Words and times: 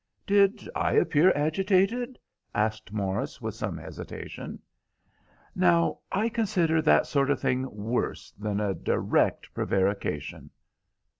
"Did 0.25 0.67
I 0.75 0.93
appear 0.93 1.31
agitated?" 1.35 2.17
asked 2.55 2.91
Morris, 2.91 3.39
with 3.39 3.53
some 3.53 3.77
hesitation. 3.77 4.57
"Now, 5.53 5.99
I 6.11 6.27
consider 6.27 6.81
that 6.81 7.05
sort 7.05 7.29
of 7.29 7.39
thing 7.39 7.67
worse 7.71 8.31
than 8.31 8.59
a 8.59 8.73
direct 8.73 9.53
prevarication." 9.53 10.49